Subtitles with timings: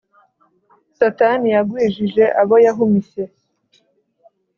[0.97, 3.23] satani yagwijije abo yahumishye.